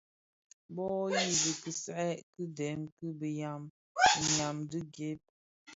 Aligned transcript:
Bô 0.73 0.85
yu 1.19 1.23
dhi 1.41 1.51
kisai 1.61 2.11
ki 2.31 2.43
dèn 2.57 2.81
i 3.07 3.07
biňyam 3.19 3.63
ňyam 4.33 4.57
dhi 4.69 4.79
gëëk. 4.95 5.21